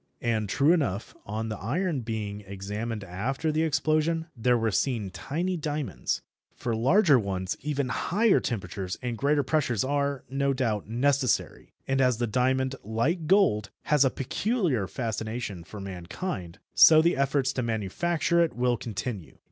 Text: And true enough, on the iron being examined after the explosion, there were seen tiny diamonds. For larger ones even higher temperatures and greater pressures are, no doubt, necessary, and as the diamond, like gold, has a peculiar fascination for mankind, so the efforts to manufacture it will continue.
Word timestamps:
And 0.23 0.49
true 0.49 0.73
enough, 0.73 1.13
on 1.27 1.49
the 1.49 1.59
iron 1.59 1.99
being 2.01 2.41
examined 2.41 3.03
after 3.03 3.51
the 3.51 3.61
explosion, 3.61 4.25
there 4.35 4.57
were 4.57 4.71
seen 4.71 5.11
tiny 5.11 5.57
diamonds. 5.57 6.23
For 6.55 6.75
larger 6.75 7.19
ones 7.19 7.55
even 7.61 7.89
higher 7.89 8.39
temperatures 8.39 8.97
and 9.03 9.15
greater 9.15 9.43
pressures 9.43 9.83
are, 9.83 10.23
no 10.27 10.53
doubt, 10.53 10.89
necessary, 10.89 11.71
and 11.87 12.01
as 12.01 12.17
the 12.17 12.25
diamond, 12.25 12.73
like 12.83 13.27
gold, 13.27 13.69
has 13.83 14.03
a 14.03 14.09
peculiar 14.09 14.87
fascination 14.87 15.63
for 15.63 15.79
mankind, 15.79 16.57
so 16.73 17.03
the 17.03 17.15
efforts 17.15 17.53
to 17.53 17.61
manufacture 17.61 18.43
it 18.43 18.55
will 18.55 18.77
continue. 18.77 19.37